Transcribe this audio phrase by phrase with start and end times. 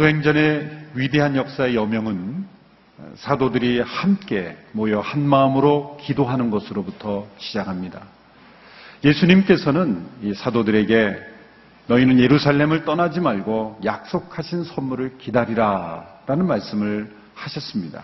[0.00, 2.46] 사도행전의 위대한 역사의 여명은
[3.16, 8.00] 사도들이 함께 모여 한 마음으로 기도하는 것으로부터 시작합니다.
[9.04, 11.18] 예수님께서는 이 사도들에게
[11.88, 18.02] 너희는 예루살렘을 떠나지 말고 약속하신 선물을 기다리라 라는 말씀을 하셨습니다.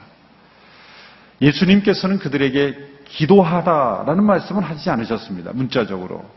[1.40, 2.76] 예수님께서는 그들에게
[3.06, 5.52] 기도하라라는 말씀을 하지 않으셨습니다.
[5.54, 6.28] 문자적으로.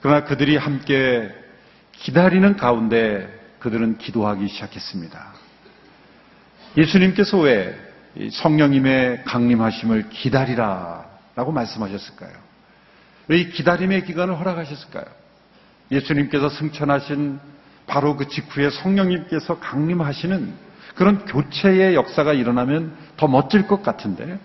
[0.00, 1.30] 그러나 그들이 함께
[1.92, 5.32] 기다리는 가운데 그들은 기도하기 시작했습니다.
[6.76, 7.76] 예수님께서 왜
[8.30, 12.30] 성령님의 강림하심을 기다리라 라고 말씀하셨을까요?
[13.26, 15.06] 왜 이 기다림의 기간을 허락하셨을까요?
[15.90, 17.40] 예수님께서 승천하신
[17.88, 20.54] 바로 그 직후에 성령님께서 강림하시는
[20.94, 24.38] 그런 교체의 역사가 일어나면 더 멋질 것 같은데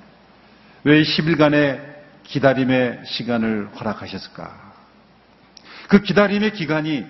[0.84, 1.80] 왜 10일간의
[2.24, 4.74] 기다림의 시간을 허락하셨을까?
[5.90, 7.06] 그 기다림의 기간이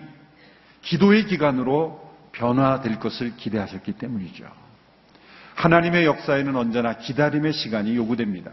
[0.81, 2.00] 기도의 기간으로
[2.31, 4.45] 변화될 것을 기대하셨기 때문이죠.
[5.55, 8.51] 하나님의 역사에는 언제나 기다림의 시간이 요구됩니다.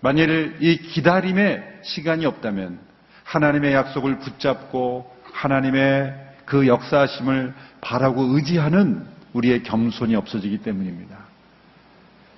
[0.00, 2.78] 만일 이 기다림의 시간이 없다면
[3.24, 11.16] 하나님의 약속을 붙잡고 하나님의 그 역사하심을 바라고 의지하는 우리의 겸손이 없어지기 때문입니다.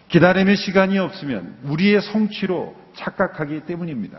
[0.09, 4.19] 기다림의 시간이 없으면 우리의 성취로 착각하기 때문입니다.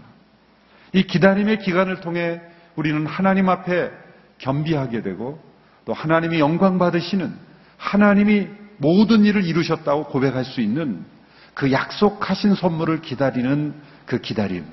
[0.93, 2.41] 이 기다림의 기간을 통해
[2.75, 3.91] 우리는 하나님 앞에
[4.37, 5.41] 겸비하게 되고
[5.85, 7.33] 또 하나님이 영광 받으시는
[7.77, 11.03] 하나님이 모든 일을 이루셨다고 고백할 수 있는
[11.53, 13.73] 그 약속하신 선물을 기다리는
[14.05, 14.65] 그 기다림.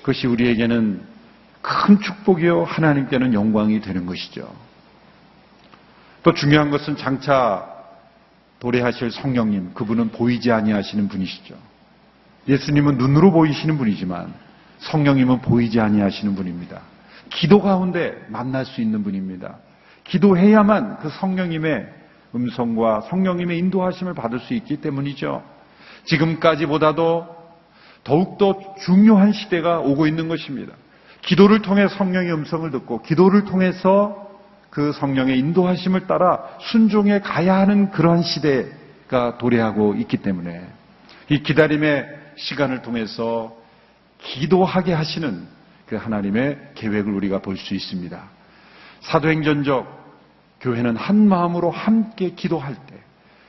[0.00, 1.02] 그것이 우리에게는
[1.60, 2.64] 큰 축복이요.
[2.64, 4.52] 하나님께는 영광이 되는 것이죠.
[6.22, 7.68] 또 중요한 것은 장차
[8.60, 11.54] 도래하실 성령님, 그분은 보이지 아니하시는 분이시죠.
[12.48, 14.32] 예수님은 눈으로 보이시는 분이지만
[14.78, 16.80] 성령님은 보이지 아니하시는 분입니다.
[17.30, 19.56] 기도 가운데 만날 수 있는 분입니다.
[20.04, 21.88] 기도해야만 그 성령님의
[22.34, 25.42] 음성과 성령님의 인도하심을 받을 수 있기 때문이죠.
[26.04, 27.42] 지금까지보다도
[28.04, 30.72] 더욱더 중요한 시대가 오고 있는 것입니다.
[31.22, 34.28] 기도를 통해 성령의 음성을 듣고 기도를 통해서
[34.70, 40.66] 그 성령의 인도하심을 따라 순종해 가야 하는 그러한 시대가 도래하고 있기 때문에
[41.28, 43.54] 이 기다림의 시간을 통해서
[44.18, 45.46] 기도하게 하시는
[45.86, 48.22] 그 하나님의 계획을 우리가 볼 수 있습니다.
[49.02, 50.02] 사도행전적
[50.60, 52.96] 교회는 한 마음으로 함께 기도할 때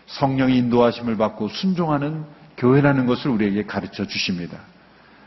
[0.08, 2.25] 성령의 인도하심을 받고 순종하는
[2.58, 4.58] 교회라는 것을 우리에게 가르쳐 주십니다.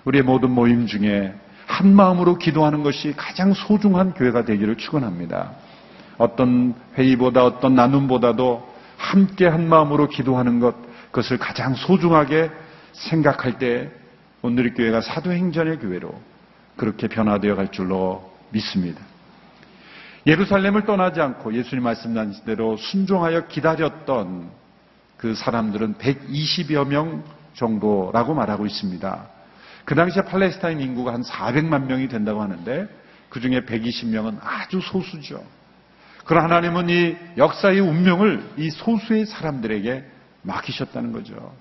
[0.04, 1.34] 우리의 모든 모임 중에
[1.66, 5.52] 한 마음으로 기도하는 것이 가장 소중한 교회가 되기를 축원합니다.
[6.18, 10.74] 어떤 회의보다 어떤 나눔보다도 함께 한 마음으로 기도하는 것
[11.10, 12.50] 그것을 가장 소중하게
[12.92, 13.90] 생각할 때
[14.42, 16.14] 오늘의 교회가 사도행전의 교회로
[16.76, 19.00] 그렇게 변화되어 갈 줄로 믿습니다.
[20.26, 24.50] 예루살렘을 떠나지 않고 예수님 말씀하신 대로 순종하여 기다렸던
[25.16, 29.26] 그 사람들은 120여 명 정도라고 말하고 있습니다.
[29.84, 32.88] 그 당시에 팔레스타인 인구가 한 400만 명이 된다고 하는데
[33.28, 35.42] 그 중에 120명은 아주 소수죠.
[36.24, 40.04] 그러나 하나님은 이 역사의 운명을 이 소수의 사람들에게
[40.42, 41.54] 맡기셨다는 거죠.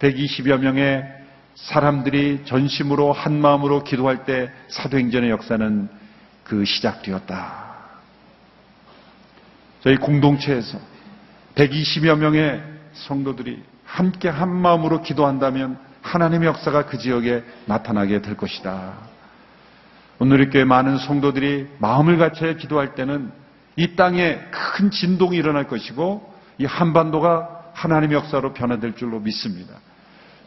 [0.00, 1.04] 120여 명의
[1.54, 5.88] 사람들이 전심으로 한 마음으로 기도할 때 사도행전의 역사는
[6.42, 7.67] 그 시작되었다.
[9.80, 10.78] 저희 공동체에서
[11.54, 12.62] 120여 명의
[12.92, 18.94] 성도들이 함께 한 마음으로 기도한다면 하나님의 역사가 그 지역에 나타나게 될 것이다.
[20.18, 23.30] 오늘 이렇게 많은 성도들이 마음을 갖춰 기도할 때는
[23.76, 29.74] 이 땅에 큰 진동이 일어날 것이고 이 한반도가 하나님의 역사로 변화될 줄로 믿습니다.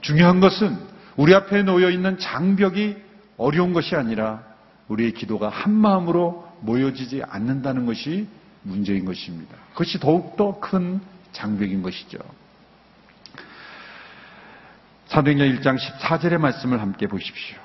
[0.01, 0.77] 중요한 것은
[1.15, 2.97] 우리 앞에 놓여 있는 장벽이
[3.37, 4.43] 어려운 것이 아니라
[4.89, 8.27] 우리의 기도가 한 마음으로 모여지지 않는다는 것이
[8.63, 9.55] 문제인 것입니다.
[9.71, 11.01] 그것이 더욱더 큰
[11.31, 12.19] 장벽인 것이죠.
[15.07, 17.57] 사도행전 1장 14절의 말씀을 함께 보십시오.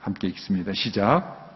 [0.00, 0.72] 함께 읽습니다.
[0.74, 1.48] 시작.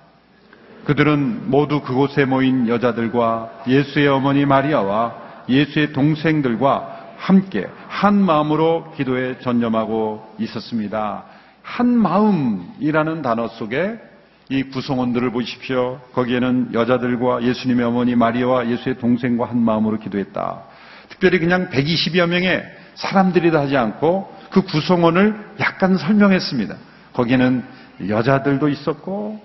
[0.85, 10.35] 그들은 모두 그곳에 모인 여자들과 예수의 어머니 마리아와 예수의 동생들과 함께 한 마음으로 기도에 전념하고
[10.39, 11.25] 있었습니다.
[11.63, 14.01] 한 마음이라는 단어 속에
[14.49, 16.01] 이 구성원들을 보십시오.
[16.13, 20.63] 거기에는 여자들과 예수님의 어머니 마리아와 예수의 동생과 한 마음으로 기도했다.
[21.09, 22.63] 특별히 그냥 120여 명의
[22.95, 26.77] 사람들이다 하지 않고 그 구성원을 약간 설명했습니다.
[27.15, 27.65] 거기에는
[28.09, 29.41] 여자들도 있었고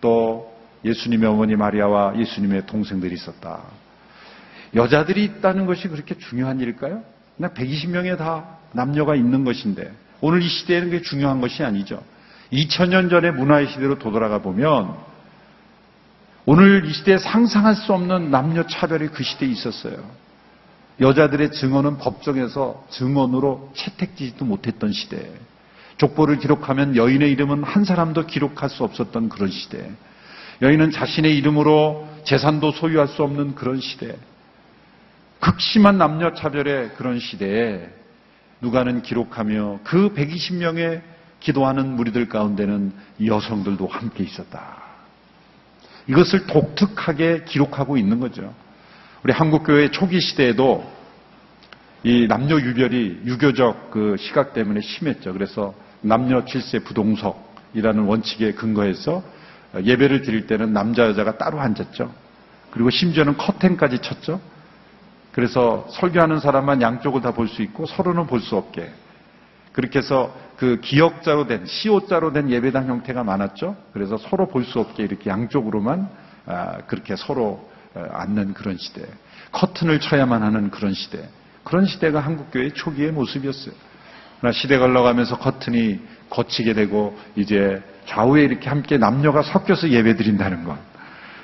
[0.00, 0.52] 또
[0.84, 3.62] 예수님의 어머니 마리아와 예수님의 동생들이 있었다.
[4.74, 7.02] 여자들이 있다는 것이 그렇게 중요한 일일까요?
[7.36, 12.02] 그냥 120명의 다 남녀가 있는 것인데 오늘 이 시대에는 그게 중요한 것이 아니죠.
[12.52, 14.94] 2000년 전의 문화의 시대로 도돌아가 보면
[16.44, 19.96] 오늘 이 시대에 상상할 수 없는 남녀 차별이 그 시대에 있었어요.
[21.00, 25.30] 여자들의 증언은 법정에서 증언으로 채택지지도 못했던 시대.
[25.96, 29.90] 족보를 기록하면 여인의 이름은 한 사람도 기록할 수 없었던 그런 시대.
[30.60, 34.16] 여인은 자신의 이름으로 재산도 소유할 수 없는 그런 시대.
[35.40, 37.88] 극심한 남녀 차별의 그런 시대에
[38.60, 41.02] 누가는 기록하며 그 120명의
[41.42, 42.92] 기도하는 무리들 가운데는
[43.24, 44.82] 여성들도 함께 있었다.
[46.06, 48.54] 이것을 독특하게 기록하고 있는 거죠.
[49.24, 50.88] 우리 한국교회 초기 시대에도
[52.04, 55.32] 이 남녀 유별이 유교적 그 시각 때문에 심했죠.
[55.32, 59.22] 그래서 남녀 칠세 부동석이라는 원칙에 근거해서
[59.82, 62.12] 예배를 드릴 때는 남자 여자가 따로 앉았죠.
[62.70, 64.40] 그리고 심지어는 커튼까지 쳤죠.
[65.32, 68.90] 그래서 설교하는 사람만 양쪽을 다 볼 수 있고 서로는 볼 수 없게
[69.72, 73.76] 그렇게 해서 그 기역자로 된 시옷자로 된 예배당 형태가 많았죠.
[73.92, 76.08] 그래서 서로 볼 수 없게 이렇게 양쪽으로만
[76.46, 79.02] 아, 그렇게 서로 어, 앉는 그런 시대.
[79.50, 81.28] 커튼을 쳐야만 하는 그런 시대.
[81.64, 83.74] 그런 시대가 한국 교회 초기의 모습이었어요.
[84.38, 85.98] 그러나 시대가 흘러가면서 커튼이
[86.30, 90.78] 거치게 되고 이제 좌우에 이렇게 함께 남녀가 섞여서 예배드린다는 것.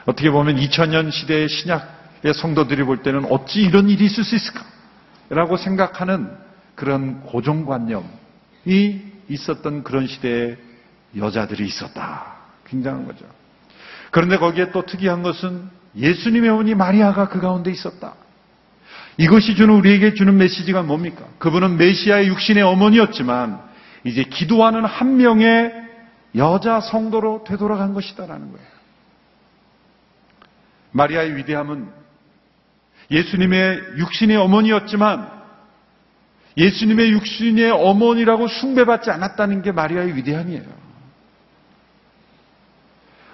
[0.06, 4.64] 어떻게 보면 2000년 시대의 신약의 성도들이 볼 때는 어찌 이런 일이 있을 수 있을까?
[5.28, 6.30] 라고 생각하는
[6.76, 10.56] 그런 고정관념이 있었던 그런 시대에
[11.16, 12.36] 여자들이 있었다.
[12.66, 13.24] 굉장한 거죠.
[14.10, 18.14] 그런데 거기에 또 특이한 것은 예수님의 어머니 마리아가 그 가운데 있었다.
[19.16, 21.24] 이것이 주는 우리에게 주는 메시지가 뭡니까?
[21.38, 23.60] 그분은 메시아의 육신의 어머니였지만
[24.04, 25.72] 이제 기도하는 한 명의
[26.36, 28.66] 여자 성도로 되돌아간 것이다라는 거예요.
[30.92, 31.88] 마리아의 위대함은
[33.10, 35.37] 예수님의 육신의 어머니였지만
[36.58, 40.88] 예수님의 육신의 어머니라고 숭배받지 않았다는 게 마리아의 위대함이에요.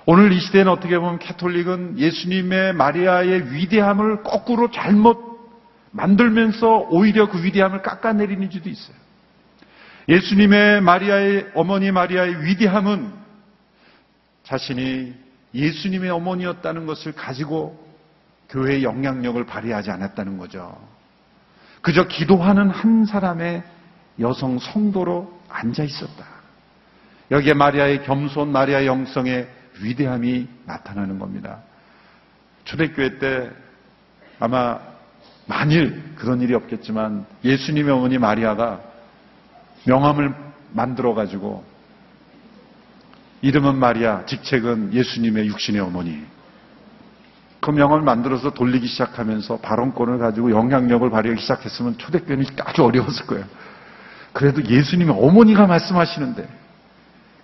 [0.06, 5.35] 오늘 이 시대는 어떻게 보면 캐톨릭은 예수님의 마리아의 위대함을 거꾸로 잘못
[5.93, 8.97] 만들면서 오히려 그 위대함을 깎아내리는 지도 있어요.
[10.06, 13.11] 예수님의 마리아의 어머니 마리아의 위대함은
[14.43, 15.15] 자신이
[15.55, 17.82] 예수님의 어머니였다는 것을 가지고
[18.50, 20.76] 교회의 영향력을 발휘하지 않았다는 거죠.
[21.85, 23.63] 그저 기도하는 한 사람의
[24.19, 26.25] 여성 성도로 앉아 있었다.
[27.31, 29.47] 여기에 마리아의 겸손, 마리아의 영성의
[29.83, 31.59] 위대함이 나타나는 겁니다.
[32.65, 33.51] 초대교회 때
[34.41, 34.81] 아마
[35.45, 38.81] 만일 그런 일이 없겠지만 예수님의 어머니 마리아가
[39.85, 40.35] 명함을
[40.73, 41.67] 만들어 가지고
[43.43, 46.25] 이름은 마리아, 직책은 예수님의 육신의 어머니.
[47.64, 53.46] 그 명함을 만들어서 돌리기 시작하면서 발언권을 가지고 영향력을 발휘하기 시작했으면 초대교회는 아주 어려웠을 거예요.
[54.34, 56.46] 그래도 예수님의 어머니가 말씀하시는데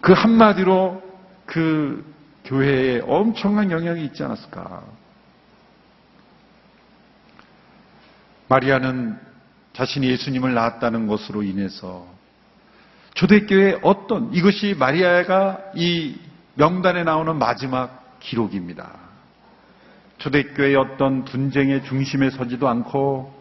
[0.02, 1.02] 그 한마디로
[1.46, 2.04] 그
[2.44, 4.82] 교회에 엄청난 영향이 있지 않았을까.
[8.48, 9.18] 마리아는
[9.72, 12.06] 자신이 예수님을 낳았다는 것으로 인해서
[13.14, 16.18] 초대교회 어떤 이것이 마리아가 이
[16.56, 19.09] 명단에 나오는 마지막 기록입니다.
[20.20, 23.34] 초대교회의 어떤 분쟁의 중심에 서지도 않고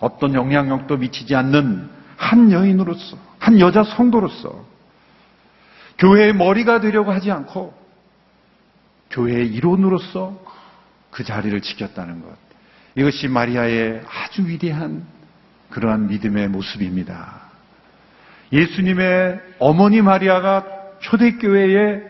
[0.00, 4.64] 어떤 영향력도 미치지 않는 한 여인으로서, 한 여자 성도로서
[5.98, 7.74] 교회의 머리가 되려고 하지 않고
[9.10, 10.42] 교회의 일원으로서
[11.10, 12.30] 그 자리를 지켰다는 것.
[12.96, 15.04] 이것이 마리아의 아주 위대한
[15.70, 17.42] 그러한 믿음의 모습입니다.
[18.52, 20.64] 예수님의 어머니 마리아가
[21.00, 22.02] 초대교회의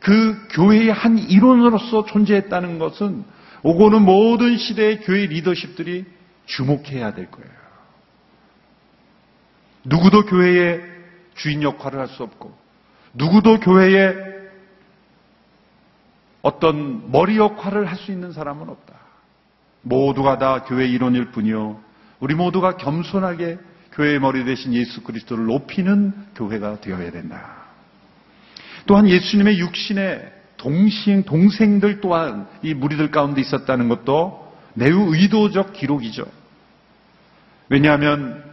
[0.00, 3.24] 그 교회의 한 일원으로서 존재했다는 것은
[3.66, 6.04] 오고 는 모든 시대의 교회 리더십들이
[6.44, 7.50] 주목해야 될 거예요.
[9.82, 10.82] 누구도 교회의
[11.34, 12.56] 주인 역할을 할 수 없고,
[13.14, 14.14] 누구도 교회의
[16.42, 18.94] 어떤 머리 역할을 할 수 있는 사람은 없다.
[19.82, 21.80] 모두가 다 교회 일원일 뿐이요.
[22.20, 23.58] 우리 모두가 겸손하게
[23.94, 27.64] 교회의 머리 대신 예수 그리스도를 높이는 교회가 되어야 된다.
[28.86, 36.26] 또한 예수님의 육신의 동시행 동생들 또한 이 무리들 가운데 있었다는 것도 매우 의도적 기록이죠.
[37.68, 38.44] 왜냐하면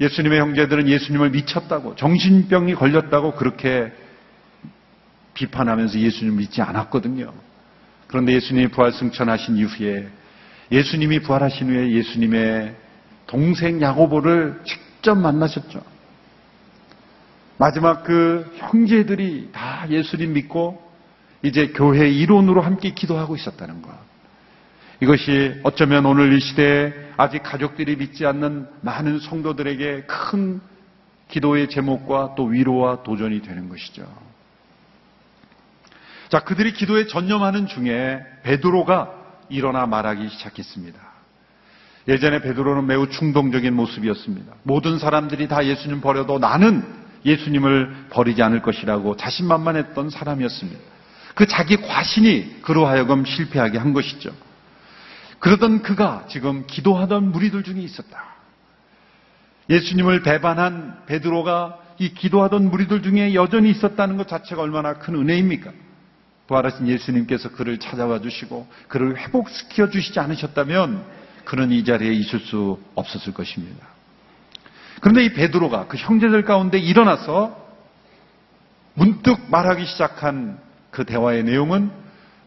[0.00, 3.92] 예수님의 형제들은 예수님을 미쳤다고 정신병이 걸렸다고 그렇게
[5.34, 7.32] 비판하면서 예수님을 믿지 않았거든요.
[8.06, 10.08] 그런데 예수님이 부활 승천하신 이후에
[10.70, 12.74] 예수님이 부활하신 후에 예수님의
[13.26, 15.82] 동생 야고보를 직접 만나셨죠.
[17.56, 20.83] 마지막 그 형제들이 다 예수님 믿고
[21.44, 23.90] 이제 교회 일원으로 함께 기도하고 있었다는 것.
[25.00, 30.60] 이것이 어쩌면 오늘 이 시대에 아직 가족들이 믿지 않는 많은 성도들에게 큰
[31.28, 34.06] 기도의 제목과 또 위로와 도전이 되는 것이죠.
[36.30, 39.12] 자, 그들이 기도에 전념하는 중에 베드로가
[39.50, 40.98] 일어나 말하기 시작했습니다.
[42.08, 44.54] 예전에 베드로는 매우 충동적인 모습이었습니다.
[44.62, 46.84] 모든 사람들이 다 예수님 버려도 나는
[47.26, 50.94] 예수님을 버리지 않을 것이라고 자신만만했던 사람이었습니다.
[51.34, 54.32] 그 자기 과신이 그로 하여금 실패하게 한 것이죠.
[55.40, 58.34] 그러던 그가 지금 기도하던 무리들 중에 있었다.
[59.68, 65.70] 예수님을 배반한 베드로가 이 기도하던 무리들 중에 여전히 있었다는 것 자체가 얼마나 큰 은혜입니까?
[66.46, 71.04] 부활하신 예수님께서 그를 찾아와 주시고 그를 회복시켜 주시지 않으셨다면
[71.44, 73.86] 그는 이 자리에 있을 수 없었을 것입니다.
[75.00, 77.62] 그런데 이 베드로가 그 형제들 가운데 일어나서
[78.94, 80.58] 문득 말하기 시작한
[80.94, 81.90] 그 대화의 내용은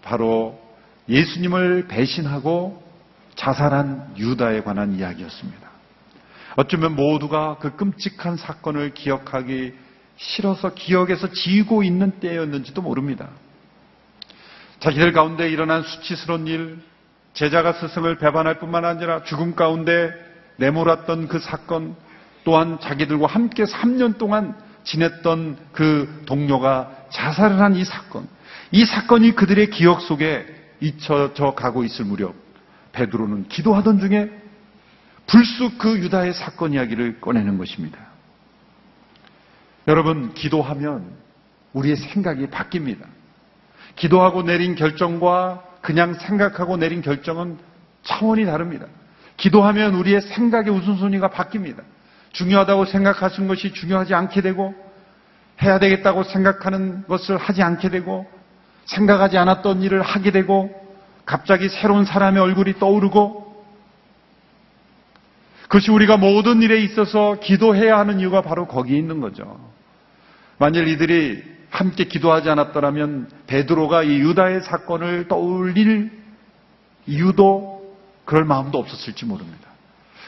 [0.01, 0.57] 바로
[1.09, 2.81] 예수님을 배신하고
[3.35, 5.67] 자살한 유다에 관한 이야기였습니다.
[6.55, 9.73] 어쩌면 모두가 그 끔찍한 사건을 기억하기
[10.15, 13.27] 싫어서 기억에서 지우고 있는 때였는지도 모릅니다.
[14.79, 16.79] 자기들 가운데 일어난 수치스러운 일,
[17.33, 20.11] 제자가 스승을 배반할 뿐만 아니라 죽음 가운데
[20.55, 21.95] 내몰았던 그 사건,
[22.45, 28.27] 또한 자기들과 함께 3년 동안 지냈던 그 동료가 자살을 한 이 사건,
[28.71, 30.45] 이 사건이 그들의 기억 속에
[30.79, 32.35] 잊혀져 가고 있을 무렵,
[32.91, 34.31] 베드로는 기도하던 중에
[35.25, 37.99] 불쑥 그 유다의 사건 이야기를 꺼내는 것입니다.
[39.87, 41.11] 여러분, 기도하면
[41.73, 43.05] 우리의 생각이 바뀝니다.
[43.95, 47.57] 기도하고 내린 결정과 그냥 생각하고 내린 결정은
[48.03, 48.85] 차원이 다릅니다.
[49.37, 51.83] 기도하면 우리의 생각의 우선순위가 바뀝니다.
[52.31, 54.75] 중요하다고 생각하신 것이 중요하지 않게 되고
[55.61, 58.29] 해야 되겠다고 생각하는 것을 하지 않게 되고
[58.87, 60.69] 생각하지 않았던 일을 하게 되고
[61.25, 63.47] 갑자기 새로운 사람의 얼굴이 떠오르고
[65.63, 69.59] 그것이 우리가 모든 일에 있어서 기도해야 하는 이유가 바로 거기에 있는 거죠.
[70.57, 76.11] 만일 이들이 함께 기도하지 않았더라면 베드로가 이 유다의 사건을 떠올릴
[77.05, 79.69] 이유도 그럴 마음도 없었을지 모릅니다.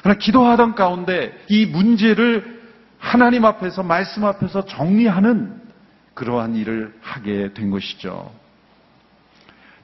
[0.01, 2.59] 그러나 기도하던 가운데 이 문제를
[2.97, 5.61] 하나님 앞에서 말씀 앞에서 정리하는
[6.13, 8.31] 그러한 일을 하게 된 것이죠.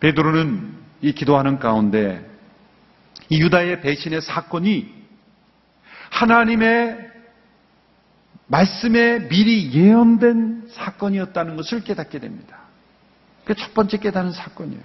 [0.05, 0.71] 베드로는
[1.01, 2.23] 이 기도하는 가운데
[3.29, 4.93] 이 유다의 배신의 사건이
[6.11, 7.11] 하나님의
[8.45, 12.59] 말씀에 미리 예언된 사건이었다는 것을 깨닫게 됩니다.
[13.43, 14.83] 그게 첫 번째 깨닫는 사건이에요.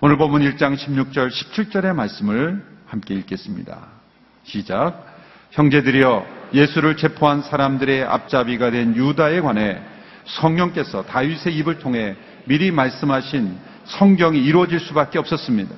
[0.00, 3.86] 오늘 본문 1장 16절, 17절의 말씀을 함께 읽겠습니다.
[4.44, 5.14] 시작.
[5.50, 9.78] 형제들이여 예수를 체포한 사람들의 앞잡이가 된 유다에 관해
[10.24, 15.74] 성령께서 다윗의 입을 통해 미리 말씀하신 성경이 이루어질 수밖에 없었습니다.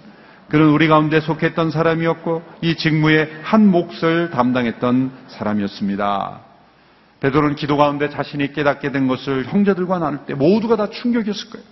[0.49, 6.41] 그는 우리 가운데 속했던 사람이었고 이 직무의 한 몫을 담당했던 사람이었습니다.
[7.21, 11.67] 베드로는 기도 가운데 자신이 깨닫게 된 것을 형제들과 나눌 때 모두가 다 충격이었을 거예요.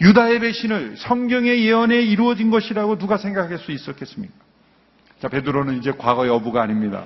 [0.00, 4.34] 유다의 배신을 성경의 예언에 이루어진 것이라고 누가 생각할 수 있었겠습니까?
[5.20, 7.04] 자, 베드로는 이제 과거 여부가 아닙니다.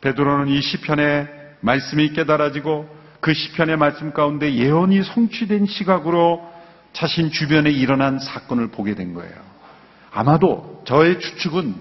[0.00, 1.28] 베드로는 이 시편의
[1.60, 2.88] 말씀이 깨달아지고
[3.20, 6.55] 그 시편의 말씀 가운데 예언이 성취된 시각으로
[6.96, 9.34] 자신 주변에 일어난 사건을 보게 된 거예요.
[10.10, 11.74] 아마도 저의 추측은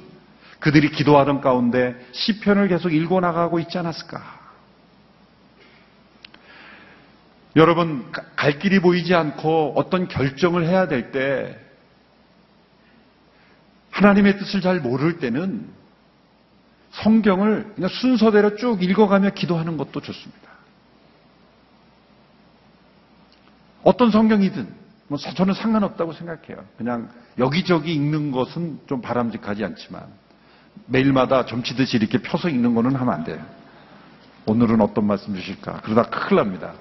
[0.59, 4.21] 그들이 기도하던 가운데 시편을 계속 읽어 나가고 있지 않았을까?
[7.55, 11.57] 여러분 갈 길이 보이지 않고 어떤 결정을 해야 될 때
[13.91, 15.69] 하나님의 뜻을 잘 모를 때는
[16.91, 20.49] 성경을 그냥 순서대로 쭉 읽어가며 기도하는 것도 좋습니다.
[23.83, 26.65] 어떤 성경이든 뭐 저는 상관없다고 생각해요.
[26.77, 30.03] 그냥 여기저기 읽는 것은 좀 바람직하지 않지만
[30.87, 33.39] 매일마다 점치듯이 이렇게 펴서 읽는 거는 하면 안 돼요.
[34.47, 35.81] 오늘은 어떤 말씀 주실까?
[35.81, 36.73] 그러다 큰일 납니다.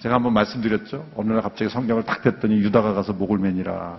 [0.00, 1.06] 제가 한번 말씀드렸죠?
[1.14, 3.98] 어느 날 갑자기 성경을 딱 폈더니 유다가 가서 목을 매니라.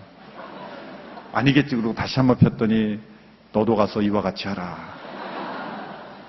[1.32, 1.76] 아니겠지.
[1.76, 3.00] 그러고 다시 한번 폈더니
[3.54, 5.02] 너도 가서 이와 같이 하라.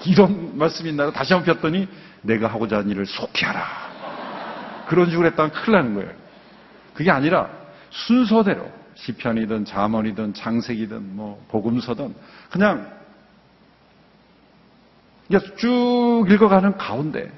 [0.05, 1.13] 이런 말씀이 있나요?
[1.13, 1.89] 다시 한번 폈더니
[2.23, 3.65] 내가 하고자 하는 일을 속히 하라.
[4.89, 6.22] 그런 식으로 했다면 큰일 나는 거예요.
[6.95, 7.49] 그게 아니라
[7.91, 12.15] 순서대로 시편이든 자문이든 장색이든 뭐 복음서든
[12.51, 12.91] 그냥
[15.57, 17.31] 쭉 읽어가는 가운데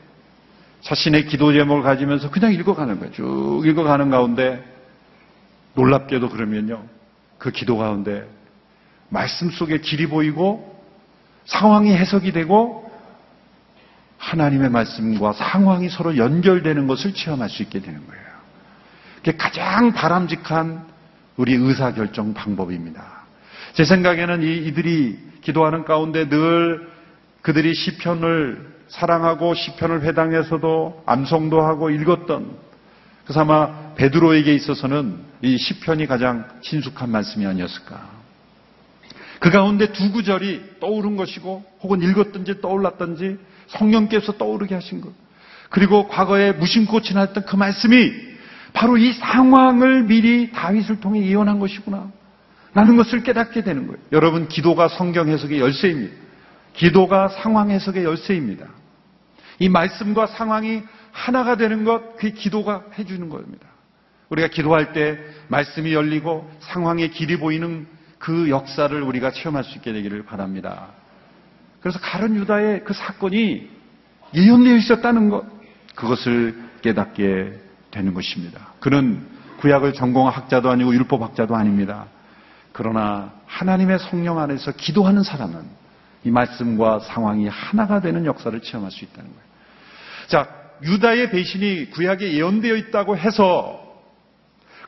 [0.80, 3.12] 자신의 기도 제목을 가지면서 그냥 읽어가는 거예요.
[3.12, 4.62] 쭉 읽어가는 가운데
[5.74, 6.84] 놀랍게도 그러면요.
[7.38, 8.28] 그 기도 가운데
[9.08, 10.74] 말씀 속에 길이 보이고
[11.46, 12.90] 상황이 해석이 되고
[14.18, 18.23] 하나님의 말씀과 상황이 서로 연결되는 것을 체험할 수 있게 되는 거예요.
[19.24, 20.84] 그게 가장 바람직한
[21.38, 23.24] 우리 의사결정 방법입니다.
[23.72, 26.86] 제 생각에는 이, 이들이 기도하는 가운데 늘
[27.40, 32.54] 그들이 시편을 사랑하고 시편을 회당에서도 암송도 하고 읽었던
[33.24, 38.10] 그래서 아마 베드로에게 있어서는 이 시편이 가장 친숙한 말씀이 아니었을까.
[39.38, 43.38] 그 가운데 두 구절이 떠오른 것이고 혹은 읽었든지 떠올랐든지
[43.68, 45.12] 성령께서 떠오르게 하신 것.
[45.70, 48.33] 그리고 과거에 무심코 지났던 그 말씀이
[48.74, 52.10] 바로 이 상황을 미리 다윗을 통해 예언한 것이구나.
[52.74, 53.98] 라는 것을 깨닫게 되는 거예요.
[54.12, 56.14] 여러분, 기도가 성경 해석의 열쇠입니다.
[56.74, 58.66] 기도가 상황 해석의 열쇠입니다.
[59.60, 63.68] 이 말씀과 상황이 하나가 되는 것, 그게 기도가 해주는 겁니다.
[64.28, 67.86] 우리가 기도할 때 말씀이 열리고 상황의 길이 보이는
[68.18, 70.88] 그 역사를 우리가 체험할 수 있게 되기를 바랍니다.
[71.80, 73.68] 그래서 가른 유다의 그 사건이
[74.34, 75.44] 예언되어 있었다는 것,
[75.94, 77.63] 그것을 깨닫게
[77.94, 78.72] 되는 것입니다.
[78.80, 79.26] 그는
[79.60, 82.06] 구약을 전공한 학자도 아니고 율법 학자도 아닙니다.
[82.72, 85.62] 그러나 하나님의 성령 안에서 기도하는 사람은
[86.24, 89.44] 이 말씀과 상황이 하나가 되는 역사를 체험할 수 있다는 거예요.
[90.26, 90.48] 자,
[90.82, 93.80] 유다의 배신이 구약에 예언되어 있다고 해서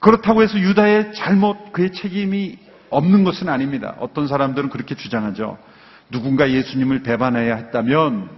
[0.01, 2.59] 그렇다고 해서 유다의 잘못, 그의 책임이
[2.91, 3.95] 없는 것은 아닙니다.
[4.01, 5.59] 어떤 사람들은 그렇게 주장하죠.
[6.11, 8.29] 누군가 예수님을 배반해야 했다면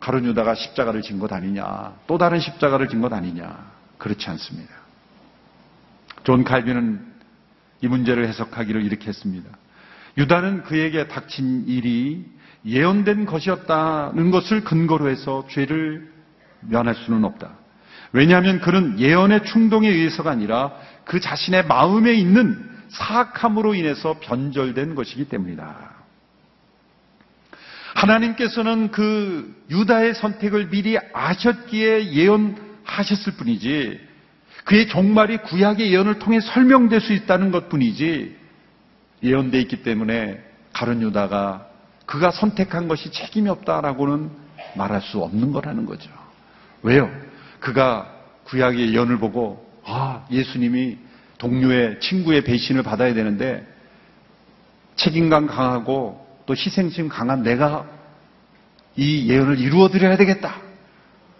[0.00, 1.94] 가룟 유다가 십자가를 진 것 아니냐.
[2.06, 3.71] 또 다른 십자가를 진 것 아니냐.
[4.02, 4.74] 그렇지 않습니다.
[6.24, 7.00] 존 칼빈은
[7.82, 9.48] 이 문제를 해석하기를 이렇게 했습니다.
[10.18, 12.24] 유다는 그에게 닥친 일이
[12.66, 16.12] 예언된 것이었다는 것을 근거로 해서 죄를
[16.62, 17.52] 면할 수는 없다.
[18.12, 20.72] 왜냐하면 그는 예언의 충동에 의해서가 아니라
[21.04, 25.92] 그 자신의 마음에 있는 사악함으로 인해서 변절된 것이기 때문이다.
[27.94, 34.00] 하나님께서는 그 유다의 선택을 미리 아셨기에 예언 하셨을 뿐이지
[34.64, 38.36] 그의 종말이 구약의 예언을 통해 설명될 수 있다는 것 뿐이지
[39.22, 41.66] 예언돼 있기 때문에 가론 유다가
[42.06, 44.30] 그가 선택한 것이 책임이 없다라고는
[44.76, 46.10] 말할 수 없는 거라는 거죠.
[46.82, 47.10] 왜요?
[47.60, 48.12] 그가
[48.44, 50.98] 구약의 예언을 보고 아 예수님이
[51.38, 53.66] 동료의 친구의 배신을 받아야 되는데
[54.96, 57.86] 책임감 강하고 또 희생심 강한 내가
[58.96, 60.60] 이 예언을 이루어 드려야 되겠다.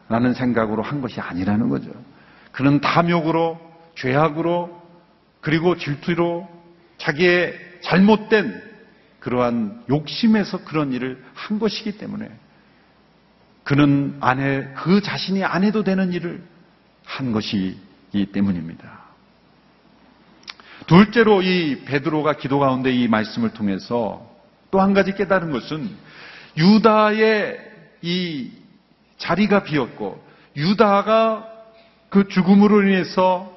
[0.09, 1.91] 라는 생각으로 한 것이 아니라는 거죠.
[2.53, 3.59] 그는 탐욕으로,
[3.95, 4.83] 죄악으로,
[5.41, 6.49] 그리고 질투로
[6.99, 8.62] 자기의 잘못된
[9.21, 12.31] 그러한 욕심에서 그런 일을 한 것이기 때문에
[13.65, 16.43] 그는 안 해, 그 자신이 안 해도 되는 일을
[17.05, 19.03] 한 것이기 때문입니다.
[20.87, 24.31] 둘째로 이 베드로가 기도 가운데 이 말씀을 통해서
[24.73, 25.91] 또 한 가지 깨달은 것은
[26.57, 27.59] 유다의
[28.03, 28.51] 이
[29.23, 30.23] 자리가 비었고
[30.57, 31.49] 유다가
[32.11, 33.51] 그 죽음으로 인해서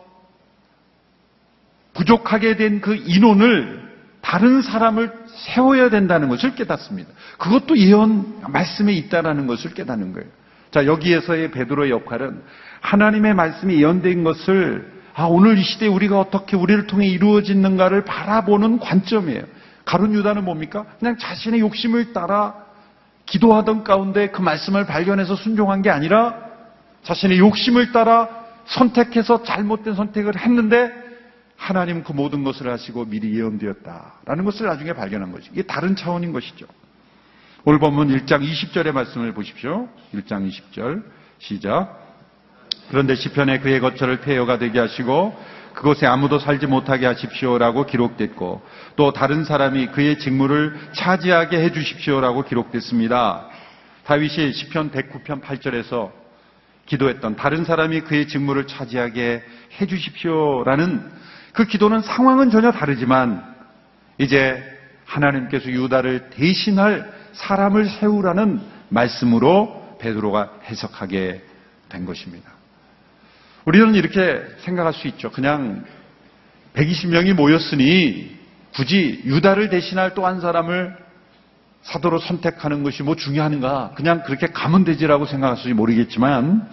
[1.94, 3.84] 부족하게 된 그 인원을
[4.22, 7.12] 다른 사람을 세워야 된다는 것을 깨닫습니다.
[7.38, 10.28] 그것도 예언 말씀에 있다라는 것을 깨닫는 거예요.
[10.72, 12.42] 자, 여기에서의 베드로의 역할은
[12.82, 19.44] 하나님의 말씀이 예언된 것을 아, 오늘 이 시대에 우리가 어떻게 우리를 통해 이루어지는가를 바라보는 관점이에요.
[19.86, 20.86] 가룟 유다는 뭡니까?
[21.00, 22.65] 그냥 자신의 욕심을 따라
[23.26, 26.36] 기도하던 가운데 그 말씀을 발견해서 순종한 게 아니라
[27.04, 28.30] 자신의 욕심을 따라
[28.66, 30.92] 선택해서 잘못된 선택을 했는데
[31.56, 36.66] 하나님 그 모든 것을 하시고 미리 예언되었다라는 것을 나중에 발견한 것이 이게 다른 차원인 것이죠.
[37.64, 39.88] 오늘 본문 1장 20절의 말씀을 보십시오.
[40.14, 41.04] 1장 20절
[41.40, 42.06] 시작.
[42.90, 45.36] 그런데 시편에 그의 거처를 폐허가 되게 하시고
[45.76, 48.62] 그곳에 아무도 살지 못하게 하십시오라고 기록됐고
[48.96, 53.48] 또 다른 사람이 그의 직무를 차지하게 해 주십시오라고 기록됐습니다.
[54.06, 56.12] 다윗이 시편 109편 8절에서
[56.86, 59.44] 기도했던 다른 사람이 그의 직무를 차지하게
[59.82, 61.12] 해 주십시오라는
[61.54, 63.44] 그 기도는 상황은 전혀 다르지만
[64.18, 64.64] 이제
[65.06, 71.42] 하나님께서 유다를 대신할 사람을 세우라는 말씀으로 베드로가 해석하게
[71.90, 72.55] 된 것입니다.
[73.66, 75.32] 우리는 이렇게 생각할 수 있죠.
[75.32, 75.84] 그냥
[76.76, 78.36] 120명이 모였으니
[78.74, 80.96] 굳이 유다를 대신할 또 한 사람을
[81.82, 83.94] 사도로 선택하는 것이 뭐 중요한가?
[83.96, 86.68] 그냥 그렇게 가면 되지라고 생각할지 모르겠지만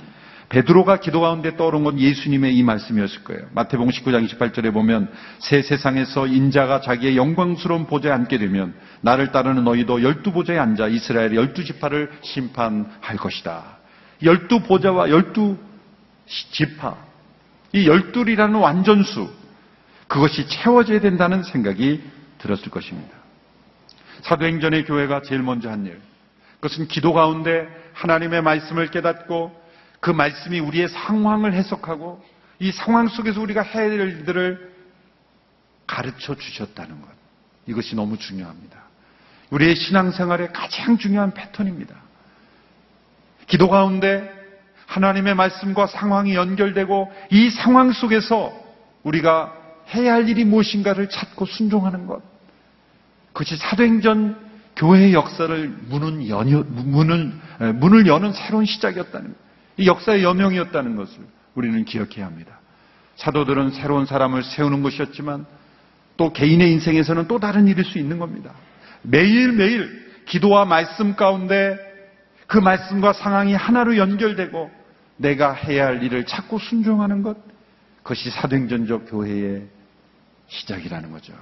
[0.48, 3.46] 베드로가 기도 가운데 떠오른 건 예수님의 이 말씀이었을 거예요.
[3.52, 10.02] 마태복음 19장 28절에 보면 새 세상에서 인자가 자기의 영광스러운 보좌에 앉게 되면 나를 따르는 너희도
[10.02, 13.78] 열두 보좌에 앉아 이스라엘의 열두 지파를 심판할 것이다.
[14.22, 15.56] 열두 보좌와 열두
[16.52, 16.96] 지파,
[17.72, 19.30] 이 열둘이라는 완전수,
[20.08, 22.02] 그것이 채워져야 된다는 생각이
[22.38, 23.10] 들었을 것입니다.
[24.22, 26.00] 사도행전의 교회가 제일 먼저 한 일,
[26.60, 29.60] 그것은 기도 가운데 하나님의 말씀을 깨닫고
[30.00, 32.24] 그 말씀이 우리의 상황을 해석하고
[32.58, 34.72] 이 상황 속에서 우리가 해야 될 일들을
[35.86, 37.08] 가르쳐 주셨다는 것.
[37.66, 38.80] 이것이 너무 중요합니다.
[39.50, 41.94] 우리의 신앙생활의 가장 중요한 패턴입니다.
[43.46, 44.31] 기도 가운데
[44.92, 48.52] 하나님의 말씀과 상황이 연결되고 이 상황 속에서
[49.02, 49.54] 우리가
[49.94, 52.20] 해야 할 일이 무엇인가를 찾고 순종하는 것.
[53.32, 54.36] 그것이 사도행전
[54.76, 57.32] 교회의 역사를 문은 여녀, 문을,
[57.74, 59.34] 문을 여는 새로운 시작이었다는,
[59.78, 61.20] 이 역사의 여명이었다는 것을
[61.54, 62.58] 우리는 기억해야 합니다.
[63.16, 65.46] 사도들은 새로운 사람을 세우는 것이었지만
[66.16, 68.52] 또 개인의 인생에서는 또 다른 일일 수 있는 겁니다.
[69.02, 71.78] 매일매일 기도와 말씀 가운데
[72.46, 74.81] 그 말씀과 상황이 하나로 연결되고
[75.22, 77.36] 내가 해야 할 일을 찾고 순종하는 것,
[78.02, 79.66] 그것이 사도행전적 교회의
[80.48, 81.32] 시작이라는 거죠.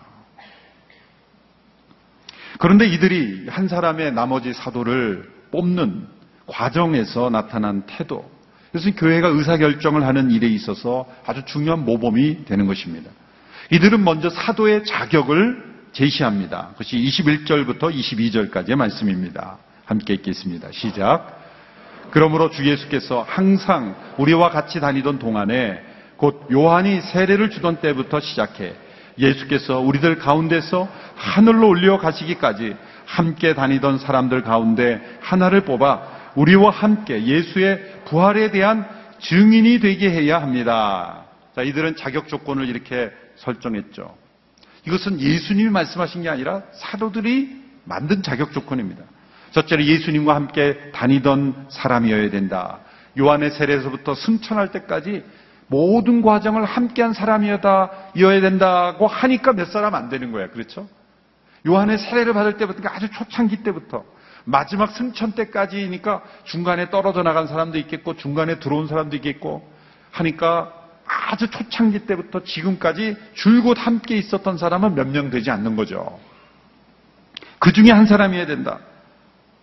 [2.58, 6.06] 그런데 이들이 한 사람의 나머지 사도를 뽑는
[6.46, 8.30] 과정에서 나타난 태도,
[8.70, 13.10] 그래서 교회가 의사결정을 하는 일에 있어서 아주 중요한 모범이 되는 것입니다.
[13.72, 16.68] 이들은 먼저 사도의 자격을 제시합니다.
[16.72, 19.58] 그것이 21절부터 22절까지의 말씀입니다.
[19.84, 20.70] 함께 읽겠습니다.
[20.70, 21.39] 시작.
[22.10, 25.82] 그러므로 주 예수께서 항상 우리와 같이 다니던 동안에
[26.16, 28.74] 곧 요한이 세례를 주던 때부터 시작해
[29.18, 38.02] 예수께서 우리들 가운데서 하늘로 올려 가시기까지 함께 다니던 사람들 가운데 하나를 뽑아 우리와 함께 예수의
[38.06, 38.86] 부활에 대한
[39.20, 41.24] 증인이 되게 해야 합니다.
[41.54, 44.16] 자, 이들은 자격 조건을 이렇게 설정했죠.
[44.86, 49.04] 이것은 예수님이 말씀하신 게 아니라 사도들이 만든 자격 조건입니다.
[49.52, 52.78] 첫째로 예수님과 함께 다니던 사람이어야 된다.
[53.18, 55.24] 요한의 세례에서부터 승천할 때까지
[55.66, 57.60] 모든 과정을 함께한 사람이어야
[58.40, 60.50] 된다고 하니까 몇 사람 안 되는 거야.
[60.50, 60.88] 그렇죠?
[61.66, 64.04] 요한의 세례를 받을 때부터 아주 초창기 때부터
[64.44, 69.68] 마지막 승천 때까지니까 중간에 떨어져 나간 사람도 있겠고 중간에 들어온 사람도 있겠고
[70.10, 70.72] 하니까
[71.06, 76.18] 아주 초창기 때부터 지금까지 줄곧 함께 있었던 사람은 몇 명 되지 않는 거죠.
[77.58, 78.78] 그 중에 한 사람이어야 된다.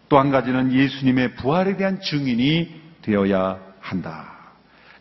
[0.09, 4.33] 또 한 가지는 예수님의 부활에 대한 증인이 되어야 한다.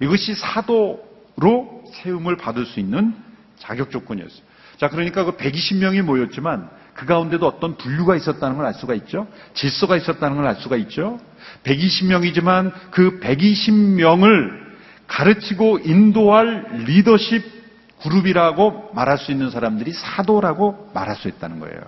[0.01, 3.15] 이것이 사도로 세움을 받을 수 있는
[3.59, 4.43] 자격 조건이었어요.
[4.79, 9.27] 자, 그러니까 그 120명이 모였지만 그 가운데도 어떤 분류가 있었다는 걸 알 수가 있죠.
[9.55, 11.19] 질서가 있었다는 걸 알 수가 있죠.
[11.65, 14.67] 120명이지만 그 120명을
[15.07, 17.57] 가르치고 인도할 리더십
[18.03, 21.81] 그룹이라고 말할 수 있는 사람들이 사도라고 말할 수 있다는 거예요.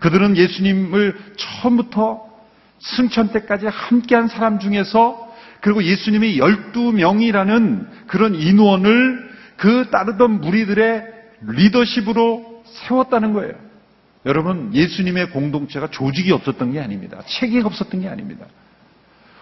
[0.00, 2.27] 그들은 예수님을 처음부터
[2.80, 5.28] 승천 때까지 함께한 사람 중에서
[5.60, 11.04] 그리고 예수님이 12명이라는 그런 인원을 그 따르던 무리들의
[11.42, 13.54] 리더십으로 세웠다는 거예요.
[14.26, 17.22] 여러분, 예수님의 공동체가 조직이 없었던 게 아닙니다.
[17.26, 18.46] 체계가 없었던 게 아닙니다.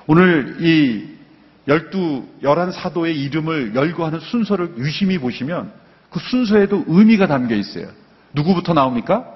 [0.06, 1.16] 오늘 이
[1.68, 5.72] 열두, 열한 사도의 이름을 열거하는 순서를 유심히 보시면
[6.10, 7.88] 그 순서에도 의미가 담겨 있어요.
[8.32, 9.35] 누구부터 나옵니까?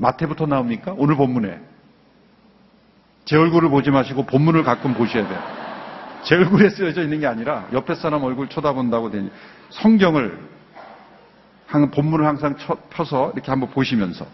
[0.00, 0.94] 마태부터 나옵니까?
[0.96, 1.60] 오늘 본문에.
[3.26, 5.38] 제 얼굴을 보지 마시고 본문을 가끔 보셔야 돼요.
[6.24, 9.30] 제 얼굴에 쓰여져 있는 게 아니라 옆에 사람 얼굴 쳐다본다고 되니
[9.70, 10.38] 성경을
[11.92, 12.56] 본문을 항상
[12.90, 14.26] 펴서 이렇게 한번 보시면서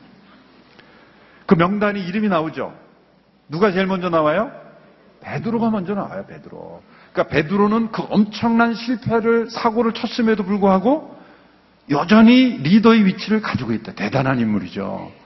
[1.47, 2.73] 그 명단이 이름이 나오죠.
[3.49, 4.51] 누가 제일 먼저 나와요?
[5.21, 6.25] 베드로가 먼저 나와요.
[6.27, 6.83] 베드로.
[7.13, 11.17] 그러니까 베드로는 그 엄청난 실패를 사고를 쳤음에도 불구하고
[11.91, 13.93] 여전히 리더의 위치를 가지고 있다.
[13.93, 15.26] 대단한 인물이죠.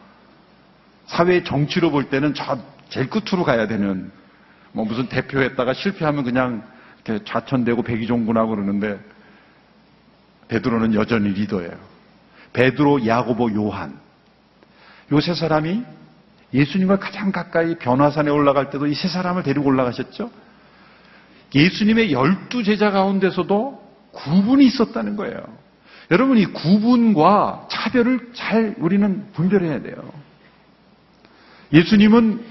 [1.10, 4.10] 사회 정치로 볼 때는 저 제일 끝으로 가야 되는
[4.72, 6.62] 뭐 무슨 대표했다가 실패하면 그냥
[7.04, 9.00] 이렇게 좌천되고 백의종군하고 그러는데
[10.48, 11.72] 베드로는 여전히 리더예요.
[12.52, 13.98] 베드로, 야고보, 요한.
[15.12, 15.82] 요 세 사람이
[16.54, 20.30] 예수님과 가장 가까이 변화산에 올라갈 때도 이 세 사람을 데리고 올라가셨죠?
[21.54, 25.40] 예수님의 열두 제자 가운데서도 구분이 있었다는 거예요.
[26.12, 29.94] 여러분, 이 구분과 차별을 잘 우리는 분별해야 돼요.
[31.72, 32.44] 예수님은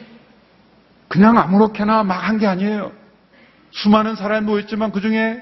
[1.08, 2.92] 그냥 아무렇게나 막 한 게 아니에요.
[3.72, 5.42] 수많은 사람이 모였지만 그 중에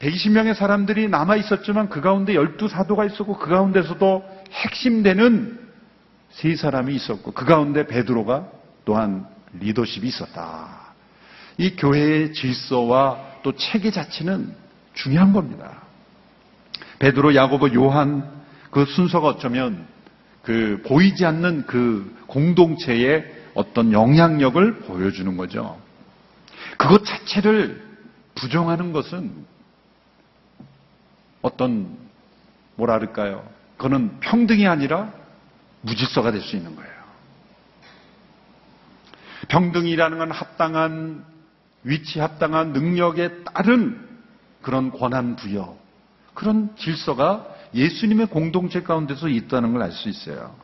[0.00, 5.60] 120명의 사람들이 남아 있었지만 그 가운데 12사도가 있었고 그 가운데서도 핵심되는
[6.30, 8.48] 세 사람이 있었고 그 가운데 베드로가
[8.84, 9.26] 또한
[9.60, 10.94] 리더십이 있었다.
[11.58, 14.54] 이 교회의 질서와 또 체계 자체는
[14.94, 15.82] 중요한 겁니다.
[16.98, 18.28] 베드로, 야고보, 요한
[18.70, 19.86] 그 순서가 어쩌면
[20.42, 25.80] 그 보이지 않는 그 공동체의 어떤 영향력을 보여주는 거죠.
[26.78, 27.82] 그것 자체를
[28.34, 29.32] 부정하는 것은
[31.42, 31.96] 어떤
[32.76, 33.46] 뭐라 그럴까요?
[33.76, 35.12] 그거는 평등이 아니라
[35.82, 36.90] 무질서가 될 수 있는 거예요.
[39.48, 41.24] 평등이라는 건 합당한
[41.82, 44.08] 위치, 합당한 능력에 따른
[44.62, 45.76] 그런 권한 부여,
[46.34, 50.54] 그런 질서가 예수님의 공동체 가운데서 있다는 걸 알 수 있어요.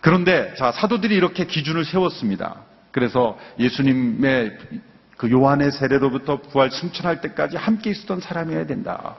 [0.00, 2.62] 그런데 자 사도들이 이렇게 기준을 세웠습니다.
[2.92, 4.58] 그래서 예수님의
[5.16, 9.16] 그 요한의 세례로부터 부활 승천할 때까지 함께 있었던 사람이어야 된다.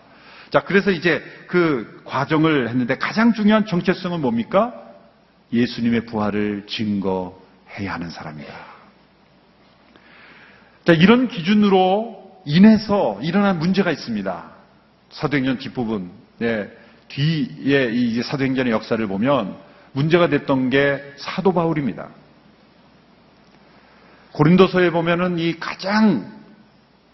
[0.49, 4.73] 자, 그래서 이제 그 과정을 했는데 가장 중요한 정체성은 뭡니까?
[5.53, 8.51] 예수님의 부활을 증거해야 하는 사람이다.
[10.85, 14.51] 자, 이런 기준으로 인해서 일어난 문제가 있습니다.
[15.11, 16.09] 사도행전 뒷부분,
[16.39, 16.71] 네,
[17.09, 19.55] 뒤에 이 사도행전의 역사를 보면
[19.91, 22.07] 문제가 됐던 게 사도 바울입니다.
[24.31, 26.31] 고린도서에 보면은 이 가장